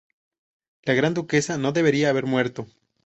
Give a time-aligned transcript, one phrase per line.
[0.81, 2.65] La gran duquesa no debería haber muerto.